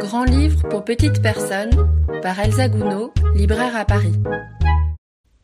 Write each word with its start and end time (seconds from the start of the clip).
Grand 0.00 0.24
livre 0.24 0.68
pour 0.68 0.84
petites 0.84 1.22
personnes 1.22 1.70
par 2.22 2.38
Elsa 2.38 2.68
Gounod, 2.68 3.10
libraire 3.34 3.76
à 3.76 3.84
Paris. 3.84 4.14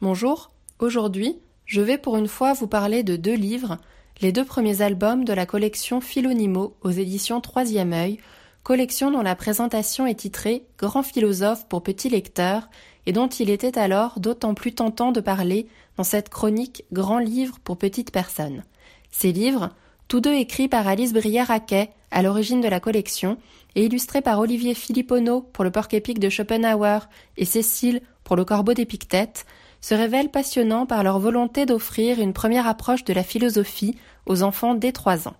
Bonjour, 0.00 0.50
aujourd'hui, 0.78 1.38
je 1.64 1.80
vais 1.80 1.98
pour 1.98 2.16
une 2.16 2.28
fois 2.28 2.52
vous 2.52 2.66
parler 2.66 3.02
de 3.02 3.16
deux 3.16 3.34
livres, 3.34 3.78
les 4.20 4.32
deux 4.32 4.44
premiers 4.44 4.82
albums 4.82 5.24
de 5.24 5.32
la 5.32 5.46
collection 5.46 6.00
Philonimo 6.00 6.76
aux 6.82 6.90
éditions 6.90 7.40
Troisième 7.40 7.92
œil, 7.92 8.18
collection 8.62 9.10
dont 9.10 9.22
la 9.22 9.36
présentation 9.36 10.06
est 10.06 10.20
titrée 10.20 10.64
Grand 10.78 11.02
philosophe 11.02 11.66
pour 11.68 11.82
petits 11.82 12.10
lecteurs 12.10 12.68
et 13.06 13.12
dont 13.12 13.28
il 13.28 13.50
était 13.50 13.78
alors 13.78 14.20
d'autant 14.20 14.54
plus 14.54 14.74
tentant 14.74 15.12
de 15.12 15.20
parler 15.20 15.66
dans 15.96 16.04
cette 16.04 16.28
chronique 16.28 16.84
Grand 16.92 17.18
livre 17.18 17.58
pour 17.64 17.78
petites 17.78 18.12
personnes. 18.12 18.64
Ces 19.10 19.32
livres, 19.32 19.70
tous 20.12 20.20
deux 20.20 20.34
écrits 20.34 20.68
par 20.68 20.86
Alice 20.88 21.14
Brière-Raquet, 21.14 21.88
à 22.10 22.20
l'origine 22.20 22.60
de 22.60 22.68
la 22.68 22.80
collection, 22.80 23.38
et 23.74 23.86
illustrés 23.86 24.20
par 24.20 24.40
Olivier 24.40 24.74
Philippono 24.74 25.40
pour 25.40 25.64
le 25.64 25.70
porc-épic 25.70 26.18
de 26.18 26.28
Schopenhauer 26.28 27.08
et 27.38 27.46
Cécile 27.46 28.02
pour 28.22 28.36
le 28.36 28.44
corbeau 28.44 28.74
d'Épictète, 28.74 29.46
se 29.80 29.94
révèlent 29.94 30.28
passionnants 30.28 30.84
par 30.84 31.02
leur 31.02 31.18
volonté 31.18 31.64
d'offrir 31.64 32.20
une 32.20 32.34
première 32.34 32.66
approche 32.66 33.04
de 33.04 33.14
la 33.14 33.22
philosophie 33.22 33.96
aux 34.26 34.42
enfants 34.42 34.74
dès 34.74 34.92
trois 34.92 35.28
ans. 35.28 35.36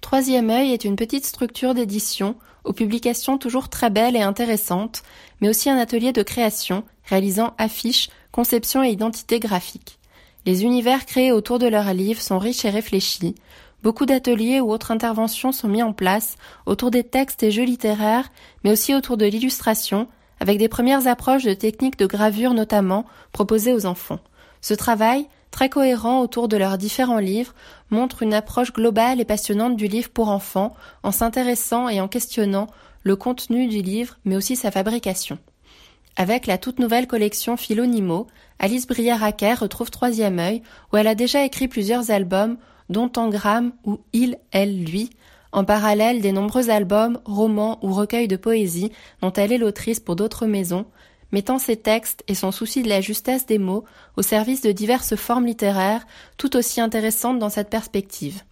Troisième 0.00 0.50
œil 0.50 0.72
est 0.72 0.84
une 0.84 0.96
petite 0.96 1.24
structure 1.24 1.72
d'édition, 1.72 2.34
aux 2.64 2.72
publications 2.72 3.38
toujours 3.38 3.68
très 3.68 3.88
belles 3.88 4.16
et 4.16 4.22
intéressantes, 4.22 5.04
mais 5.40 5.48
aussi 5.48 5.70
un 5.70 5.78
atelier 5.78 6.10
de 6.10 6.24
création, 6.24 6.82
réalisant 7.04 7.54
affiches, 7.56 8.10
conception 8.32 8.82
et 8.82 8.90
identité 8.90 9.38
graphique. 9.38 10.00
Les 10.44 10.64
univers 10.64 11.06
créés 11.06 11.30
autour 11.30 11.60
de 11.60 11.68
leurs 11.68 11.94
livres 11.94 12.20
sont 12.20 12.40
riches 12.40 12.64
et 12.64 12.70
réfléchis, 12.70 13.36
Beaucoup 13.82 14.06
d'ateliers 14.06 14.60
ou 14.60 14.70
autres 14.70 14.92
interventions 14.92 15.50
sont 15.50 15.68
mis 15.68 15.82
en 15.82 15.92
place 15.92 16.36
autour 16.66 16.90
des 16.92 17.02
textes 17.02 17.42
et 17.42 17.50
jeux 17.50 17.64
littéraires, 17.64 18.30
mais 18.62 18.70
aussi 18.70 18.94
autour 18.94 19.16
de 19.16 19.26
l'illustration, 19.26 20.06
avec 20.38 20.58
des 20.58 20.68
premières 20.68 21.08
approches 21.08 21.44
de 21.44 21.54
techniques 21.54 21.98
de 21.98 22.06
gravure 22.06 22.54
notamment 22.54 23.04
proposées 23.32 23.72
aux 23.72 23.86
enfants. 23.86 24.20
Ce 24.60 24.74
travail, 24.74 25.26
très 25.50 25.68
cohérent 25.68 26.20
autour 26.20 26.46
de 26.46 26.56
leurs 26.56 26.78
différents 26.78 27.18
livres, 27.18 27.54
montre 27.90 28.22
une 28.22 28.34
approche 28.34 28.72
globale 28.72 29.20
et 29.20 29.24
passionnante 29.24 29.76
du 29.76 29.88
livre 29.88 30.10
pour 30.10 30.28
enfants, 30.28 30.74
en 31.02 31.10
s'intéressant 31.10 31.88
et 31.88 32.00
en 32.00 32.06
questionnant 32.06 32.68
le 33.02 33.16
contenu 33.16 33.66
du 33.66 33.82
livre, 33.82 34.16
mais 34.24 34.36
aussi 34.36 34.54
sa 34.54 34.70
fabrication. 34.70 35.38
Avec 36.16 36.46
la 36.46 36.58
toute 36.58 36.78
nouvelle 36.78 37.08
collection 37.08 37.56
Philonimo, 37.56 38.28
Alice 38.60 38.86
Brière-Raquer 38.86 39.54
retrouve 39.54 39.90
Troisième 39.90 40.38
œil, 40.38 40.62
où 40.92 40.96
elle 40.98 41.06
a 41.08 41.16
déjà 41.16 41.44
écrit 41.44 41.68
plusieurs 41.68 42.10
albums 42.12 42.58
dont 42.92 43.10
Engramme 43.16 43.72
ou 43.84 43.98
Il, 44.12 44.38
elle, 44.52 44.84
lui, 44.84 45.10
en 45.52 45.64
parallèle 45.64 46.20
des 46.20 46.32
nombreux 46.32 46.70
albums, 46.70 47.20
romans 47.24 47.78
ou 47.82 47.92
recueils 47.92 48.28
de 48.28 48.36
poésie 48.36 48.92
dont 49.20 49.32
elle 49.32 49.52
est 49.52 49.58
l'autrice 49.58 50.00
pour 50.00 50.16
d'autres 50.16 50.46
maisons, 50.46 50.86
mettant 51.30 51.58
ses 51.58 51.76
textes 51.76 52.22
et 52.28 52.34
son 52.34 52.52
souci 52.52 52.82
de 52.82 52.88
la 52.88 53.00
justesse 53.00 53.46
des 53.46 53.58
mots 53.58 53.84
au 54.16 54.22
service 54.22 54.62
de 54.62 54.72
diverses 54.72 55.16
formes 55.16 55.46
littéraires 55.46 56.06
tout 56.36 56.56
aussi 56.56 56.80
intéressantes 56.80 57.38
dans 57.38 57.48
cette 57.48 57.70
perspective. 57.70 58.42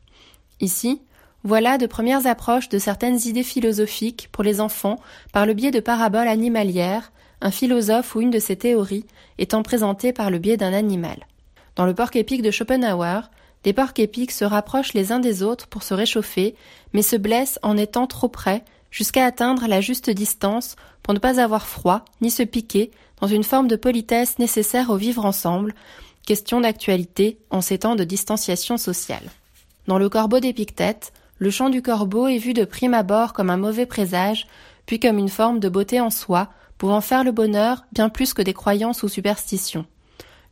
Ici, 0.60 1.00
voilà 1.42 1.78
de 1.78 1.86
premières 1.86 2.26
approches 2.26 2.68
de 2.68 2.78
certaines 2.78 3.18
idées 3.26 3.42
philosophiques 3.42 4.28
pour 4.30 4.44
les 4.44 4.60
enfants 4.60 4.98
par 5.32 5.46
le 5.46 5.54
biais 5.54 5.70
de 5.70 5.80
paraboles 5.80 6.28
animalières, 6.28 7.12
un 7.40 7.50
philosophe 7.50 8.14
ou 8.14 8.20
une 8.20 8.30
de 8.30 8.38
ses 8.38 8.56
théories 8.56 9.06
étant 9.38 9.62
présentée 9.62 10.12
par 10.12 10.30
le 10.30 10.38
biais 10.38 10.58
d'un 10.58 10.74
animal. 10.74 11.26
Dans 11.76 11.86
le 11.86 11.94
porc 11.94 12.14
épique 12.14 12.42
de 12.42 12.50
Schopenhauer, 12.50 13.30
des 13.64 13.72
porcs 13.72 13.98
épiques 13.98 14.30
se 14.30 14.44
rapprochent 14.44 14.94
les 14.94 15.12
uns 15.12 15.20
des 15.20 15.42
autres 15.42 15.66
pour 15.66 15.82
se 15.82 15.94
réchauffer, 15.94 16.54
mais 16.92 17.02
se 17.02 17.16
blessent 17.16 17.58
en 17.62 17.76
étant 17.76 18.06
trop 18.06 18.28
près, 18.28 18.64
jusqu'à 18.90 19.24
atteindre 19.24 19.66
la 19.66 19.80
juste 19.80 20.10
distance 20.10 20.76
pour 21.02 21.14
ne 21.14 21.18
pas 21.18 21.40
avoir 21.40 21.66
froid, 21.66 22.04
ni 22.20 22.30
se 22.30 22.42
piquer, 22.42 22.90
dans 23.20 23.26
une 23.26 23.44
forme 23.44 23.68
de 23.68 23.76
politesse 23.76 24.38
nécessaire 24.38 24.90
au 24.90 24.96
vivre 24.96 25.24
ensemble, 25.24 25.74
question 26.26 26.60
d'actualité 26.60 27.38
en 27.50 27.60
ces 27.60 27.78
temps 27.78 27.96
de 27.96 28.04
distanciation 28.04 28.76
sociale. 28.76 29.30
Dans 29.86 29.98
le 29.98 30.08
corbeau 30.08 30.40
d'Épictète, 30.40 31.12
le 31.38 31.50
chant 31.50 31.70
du 31.70 31.82
corbeau 31.82 32.28
est 32.28 32.38
vu 32.38 32.52
de 32.52 32.64
prime 32.64 32.94
abord 32.94 33.32
comme 33.32 33.50
un 33.50 33.56
mauvais 33.56 33.86
présage, 33.86 34.46
puis 34.86 35.00
comme 35.00 35.18
une 35.18 35.28
forme 35.28 35.60
de 35.60 35.68
beauté 35.68 36.00
en 36.00 36.10
soi, 36.10 36.48
pouvant 36.78 37.00
faire 37.00 37.24
le 37.24 37.32
bonheur 37.32 37.84
bien 37.92 38.08
plus 38.08 38.32
que 38.32 38.42
des 38.42 38.54
croyances 38.54 39.02
ou 39.02 39.08
superstitions. 39.08 39.86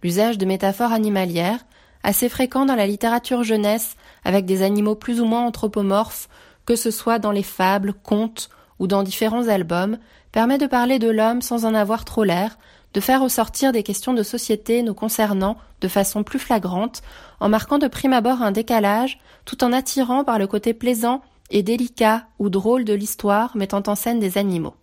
L'usage 0.03 0.39
de 0.39 0.47
métaphores 0.47 0.93
animalières, 0.93 1.65
assez 2.03 2.29
fréquent 2.29 2.67
dans 2.67 2.75
la 2.75 2.87
littérature 2.87 3.43
jeunesse 3.43 3.97
avec 4.25 4.47
des 4.47 4.63
animaux 4.63 4.95
plus 4.95 5.21
ou 5.21 5.25
moins 5.25 5.47
anthropomorphes, 5.47 6.29
que 6.67 6.77
ce 6.77 6.91
soit 6.91 7.19
dans 7.19 7.33
les 7.33 7.43
fables, 7.43 7.95
contes 7.95 8.51
ou 8.79 8.87
dans 8.87 9.03
différents 9.03 9.49
albums, 9.49 9.99
permet 10.33 10.59
de 10.59 10.67
parler 10.67 10.99
de 10.99 11.09
l'homme 11.09 11.43
sans 11.43 11.65
en 11.65 11.75
avoir 11.75 12.05
trop 12.05 12.25
l'air, 12.25 12.59
de 12.95 13.01
faire 13.01 13.23
ressortir 13.23 13.73
des 13.73 13.83
questions 13.83 14.15
de 14.15 14.23
société 14.23 14.83
nous 14.83 14.95
concernant 14.95 15.57
de 15.81 15.89
façon 15.89 16.23
plus 16.23 16.39
flagrante, 16.39 17.03
en 17.41 17.49
marquant 17.49 17.79
de 17.79 17.89
prime 17.89 18.13
abord 18.13 18.43
un 18.43 18.53
décalage, 18.53 19.19
tout 19.45 19.63
en 19.65 19.73
attirant 19.73 20.25
par 20.25 20.39
le 20.39 20.47
côté 20.47 20.75
plaisant 20.75 21.23
et 21.51 21.63
délicat 21.63 22.27
ou 22.39 22.51
drôle 22.51 22.85
de 22.85 22.95
l'histoire 22.95 23.57
mettant 23.57 23.83
en 23.87 23.95
scène 23.95 24.21
des 24.21 24.39
animaux. 24.39 24.75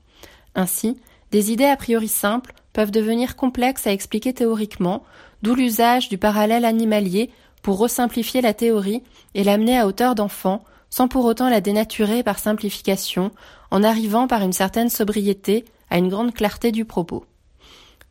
Ainsi, 0.56 0.98
des 1.32 1.52
idées 1.52 1.66
a 1.66 1.78
priori 1.78 2.08
simples 2.08 2.54
peuvent 2.76 2.92
devenir 2.92 3.38
complexes 3.38 3.88
à 3.88 3.94
expliquer 3.94 4.34
théoriquement, 4.34 5.04
d'où 5.42 5.56
l'usage 5.56 6.10
du 6.10 6.18
parallèle 6.18 6.66
animalier 6.66 7.32
pour 7.62 7.80
resimplifier 7.80 8.42
la 8.42 8.54
théorie 8.54 9.02
et 9.34 9.46
l'amener 9.46 9.80
à 9.80 9.88
hauteur 9.88 10.14
d'enfant, 10.14 10.62
sans 10.90 11.08
pour 11.08 11.24
autant 11.24 11.50
la 11.50 11.62
dénaturer 11.62 12.22
par 12.22 12.38
simplification, 12.38 13.32
en 13.72 13.82
arrivant 13.82 14.28
par 14.28 14.42
une 14.42 14.52
certaine 14.52 14.90
sobriété 14.90 15.64
à 15.90 15.98
une 15.98 16.10
grande 16.10 16.34
clarté 16.34 16.74
du 16.74 16.84
propos. 16.84 17.26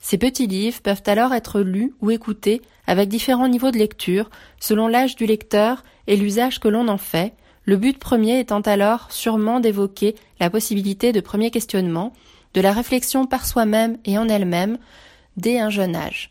Ces 0.00 0.16
petits 0.16 0.46
livres 0.46 0.80
peuvent 0.80 1.02
alors 1.06 1.34
être 1.34 1.60
lus 1.60 1.92
ou 2.00 2.10
écoutés 2.10 2.62
avec 2.86 3.10
différents 3.10 3.48
niveaux 3.48 3.70
de 3.70 3.78
lecture, 3.78 4.30
selon 4.60 4.88
l'âge 4.88 5.14
du 5.14 5.26
lecteur 5.26 5.84
et 6.06 6.16
l'usage 6.16 6.58
que 6.58 6.68
l'on 6.68 6.88
en 6.88 6.98
fait, 6.98 7.34
le 7.66 7.76
but 7.76 7.98
premier 7.98 8.38
étant 8.40 8.60
alors 8.60 9.12
sûrement 9.12 9.60
d'évoquer 9.60 10.14
la 10.40 10.48
possibilité 10.48 11.12
de 11.12 11.20
premier 11.20 11.50
questionnement, 11.50 12.14
de 12.54 12.60
la 12.60 12.72
réflexion 12.72 13.26
par 13.26 13.46
soi-même 13.46 13.98
et 14.04 14.16
en 14.16 14.28
elle-même, 14.28 14.78
dès 15.36 15.58
un 15.58 15.70
jeune 15.70 15.96
âge. 15.96 16.30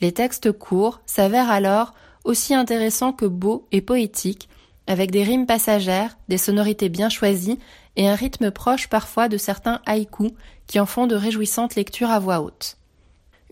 Les 0.00 0.12
textes 0.12 0.52
courts 0.52 1.00
s'avèrent 1.06 1.50
alors 1.50 1.94
aussi 2.24 2.54
intéressants 2.54 3.12
que 3.12 3.26
beaux 3.26 3.66
et 3.72 3.80
poétiques, 3.80 4.48
avec 4.86 5.10
des 5.10 5.22
rimes 5.22 5.46
passagères, 5.46 6.16
des 6.28 6.38
sonorités 6.38 6.88
bien 6.88 7.08
choisies 7.08 7.58
et 7.96 8.08
un 8.08 8.14
rythme 8.14 8.50
proche 8.50 8.88
parfois 8.88 9.28
de 9.28 9.36
certains 9.36 9.80
haïkus 9.86 10.32
qui 10.66 10.80
en 10.80 10.86
font 10.86 11.06
de 11.06 11.14
réjouissantes 11.14 11.74
lectures 11.74 12.10
à 12.10 12.18
voix 12.18 12.40
haute. 12.40 12.76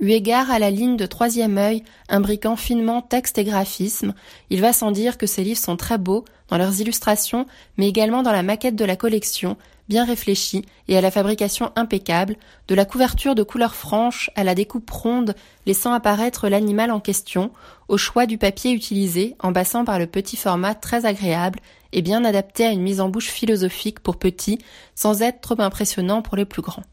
Eu 0.00 0.10
égard 0.10 0.50
à 0.50 0.58
la 0.58 0.70
ligne 0.70 0.96
de 0.96 1.04
troisième 1.04 1.58
œil, 1.58 1.84
imbriquant 2.08 2.56
finement 2.56 3.02
texte 3.02 3.36
et 3.36 3.44
graphisme, 3.44 4.14
il 4.48 4.60
va 4.60 4.72
sans 4.72 4.92
dire 4.92 5.18
que 5.18 5.26
ces 5.26 5.44
livres 5.44 5.60
sont 5.60 5.76
très 5.76 5.98
beaux 5.98 6.24
dans 6.48 6.56
leurs 6.56 6.80
illustrations, 6.80 7.46
mais 7.76 7.88
également 7.88 8.22
dans 8.22 8.32
la 8.32 8.42
maquette 8.42 8.76
de 8.76 8.84
la 8.84 8.96
collection, 8.96 9.58
bien 9.90 10.04
réfléchie 10.04 10.64
et 10.86 10.96
à 10.96 11.00
la 11.00 11.10
fabrication 11.10 11.72
impeccable, 11.74 12.36
de 12.68 12.76
la 12.76 12.84
couverture 12.84 13.34
de 13.34 13.42
couleurs 13.42 13.74
franches 13.74 14.30
à 14.36 14.44
la 14.44 14.54
découpe 14.54 14.88
ronde 14.88 15.34
laissant 15.66 15.92
apparaître 15.92 16.48
l'animal 16.48 16.92
en 16.92 17.00
question, 17.00 17.50
au 17.88 17.98
choix 17.98 18.24
du 18.24 18.38
papier 18.38 18.70
utilisé 18.70 19.34
en 19.40 19.52
passant 19.52 19.84
par 19.84 19.98
le 19.98 20.06
petit 20.06 20.36
format 20.36 20.76
très 20.76 21.06
agréable 21.06 21.58
et 21.92 22.02
bien 22.02 22.24
adapté 22.24 22.64
à 22.64 22.70
une 22.70 22.82
mise 22.82 23.00
en 23.00 23.08
bouche 23.08 23.30
philosophique 23.30 23.98
pour 23.98 24.16
petits 24.16 24.60
sans 24.94 25.22
être 25.22 25.40
trop 25.40 25.60
impressionnant 25.60 26.22
pour 26.22 26.36
les 26.36 26.44
plus 26.44 26.62
grands. 26.62 26.84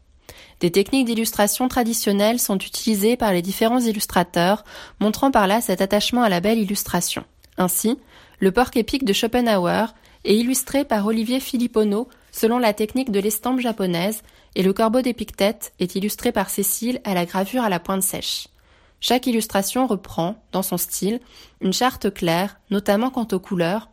Des 0.58 0.72
techniques 0.72 1.06
d'illustration 1.06 1.68
traditionnelles 1.68 2.40
sont 2.40 2.58
utilisées 2.58 3.16
par 3.16 3.32
les 3.32 3.42
différents 3.42 3.78
illustrateurs, 3.78 4.64
montrant 4.98 5.30
par 5.30 5.46
là 5.46 5.60
cet 5.60 5.80
attachement 5.80 6.24
à 6.24 6.28
la 6.28 6.40
belle 6.40 6.58
illustration. 6.58 7.22
Ainsi, 7.58 7.96
le 8.40 8.50
porc 8.50 8.70
épique 8.74 9.04
de 9.04 9.12
Schopenhauer 9.12 9.94
est 10.24 10.34
illustré 10.34 10.84
par 10.84 11.06
Olivier 11.06 11.38
Philippono 11.38 12.08
selon 12.38 12.58
la 12.58 12.72
technique 12.72 13.10
de 13.10 13.18
l'estampe 13.18 13.58
japonaise, 13.58 14.22
et 14.54 14.62
le 14.62 14.72
corbeau 14.72 15.02
d'Épictète 15.02 15.72
est 15.80 15.96
illustré 15.96 16.30
par 16.30 16.50
Cécile 16.50 17.00
à 17.02 17.12
la 17.12 17.26
gravure 17.26 17.64
à 17.64 17.68
la 17.68 17.80
pointe 17.80 18.02
sèche. 18.02 18.46
Chaque 19.00 19.26
illustration 19.26 19.88
reprend, 19.88 20.40
dans 20.52 20.62
son 20.62 20.76
style, 20.76 21.18
une 21.60 21.72
charte 21.72 22.14
claire, 22.14 22.60
notamment 22.70 23.10
quant 23.10 23.26
aux 23.32 23.40
couleurs, 23.40 23.88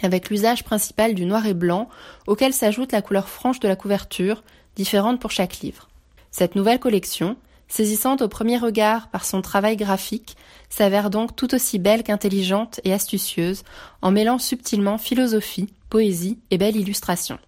avec 0.00 0.30
l'usage 0.30 0.62
principal 0.62 1.14
du 1.14 1.24
noir 1.24 1.46
et 1.46 1.54
blanc, 1.54 1.88
auquel 2.28 2.52
s'ajoute 2.52 2.92
la 2.92 3.02
couleur 3.02 3.28
franche 3.28 3.58
de 3.58 3.66
la 3.66 3.74
couverture, 3.74 4.44
différente 4.76 5.20
pour 5.20 5.32
chaque 5.32 5.58
livre. 5.58 5.88
Cette 6.30 6.54
nouvelle 6.54 6.78
collection, 6.78 7.36
saisissante 7.66 8.22
au 8.22 8.28
premier 8.28 8.58
regard 8.58 9.08
par 9.08 9.24
son 9.24 9.42
travail 9.42 9.76
graphique, 9.76 10.36
s'avère 10.68 11.10
donc 11.10 11.34
tout 11.34 11.52
aussi 11.52 11.80
belle 11.80 12.04
qu'intelligente 12.04 12.80
et 12.84 12.92
astucieuse, 12.92 13.64
en 14.02 14.12
mêlant 14.12 14.38
subtilement 14.38 14.98
philosophie, 14.98 15.68
poésie 15.90 16.38
et 16.52 16.58
belle 16.58 16.76
illustration. 16.76 17.40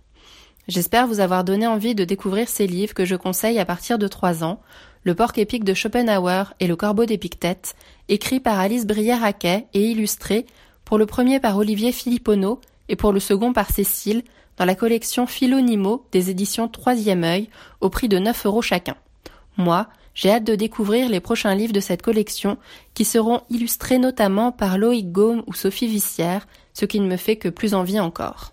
J'espère 0.68 1.06
vous 1.06 1.20
avoir 1.20 1.44
donné 1.44 1.66
envie 1.66 1.94
de 1.94 2.04
découvrir 2.04 2.48
ces 2.48 2.66
livres 2.66 2.94
que 2.94 3.04
je 3.04 3.16
conseille 3.16 3.58
à 3.58 3.64
partir 3.64 3.98
de 3.98 4.06
3 4.06 4.44
ans, 4.44 4.60
Le 5.02 5.14
porc 5.14 5.32
épique 5.36 5.64
de 5.64 5.74
Schopenhauer 5.74 6.54
et 6.60 6.66
Le 6.66 6.76
corbeau 6.76 7.06
d'Épictète, 7.06 7.74
écrit 8.08 8.40
par 8.40 8.58
Alice 8.58 8.86
Brière-Raquet 8.86 9.66
et 9.72 9.90
illustré, 9.90 10.46
pour 10.84 10.98
le 10.98 11.06
premier 11.06 11.40
par 11.40 11.56
Olivier 11.56 11.92
Philippono 11.92 12.60
et 12.88 12.96
pour 12.96 13.12
le 13.12 13.20
second 13.20 13.52
par 13.52 13.70
Cécile, 13.70 14.22
dans 14.58 14.66
la 14.66 14.74
collection 14.74 15.26
Philonimo 15.26 16.04
des 16.12 16.28
éditions 16.28 16.68
Troisième 16.68 17.24
œil 17.24 17.48
au 17.80 17.88
prix 17.88 18.08
de 18.08 18.18
9 18.18 18.44
euros 18.46 18.60
chacun. 18.60 18.96
Moi, 19.56 19.88
j'ai 20.14 20.30
hâte 20.30 20.44
de 20.44 20.54
découvrir 20.54 21.08
les 21.08 21.20
prochains 21.20 21.54
livres 21.54 21.72
de 21.72 21.80
cette 21.80 22.02
collection 22.02 22.58
qui 22.92 23.06
seront 23.06 23.40
illustrés 23.48 23.98
notamment 23.98 24.52
par 24.52 24.76
Loïc 24.76 25.10
Gaume 25.10 25.42
ou 25.46 25.54
Sophie 25.54 25.86
Vissière, 25.86 26.46
ce 26.74 26.84
qui 26.84 27.00
ne 27.00 27.08
me 27.08 27.16
fait 27.16 27.36
que 27.36 27.48
plus 27.48 27.72
envie 27.72 28.00
encore. 28.00 28.52